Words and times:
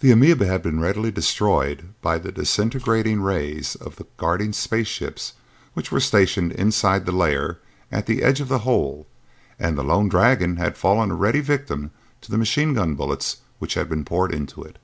The 0.00 0.10
amoeba 0.10 0.44
had 0.44 0.60
been 0.64 0.80
readily 0.80 1.12
destroyed 1.12 1.90
by 2.02 2.18
the 2.18 2.32
disintegrating 2.32 3.20
rays 3.22 3.76
of 3.76 3.94
the 3.94 4.08
guarding 4.16 4.52
space 4.52 4.88
ships 4.88 5.34
which 5.74 5.92
were 5.92 6.00
stationed 6.00 6.50
inside 6.50 7.06
the 7.06 7.12
layer 7.12 7.60
at 7.92 8.06
the 8.06 8.24
edge 8.24 8.40
of 8.40 8.48
the 8.48 8.58
hole 8.66 9.06
and 9.56 9.78
the 9.78 9.84
lone 9.84 10.08
dragon 10.08 10.56
had 10.56 10.76
fallen 10.76 11.12
a 11.12 11.14
ready 11.14 11.38
victim 11.40 11.92
to 12.22 12.32
the 12.32 12.38
machine 12.38 12.74
gun 12.74 12.96
bullets 12.96 13.36
which 13.60 13.74
had 13.74 13.88
been 13.88 14.04
poured 14.04 14.34
into 14.34 14.64
it. 14.64 14.78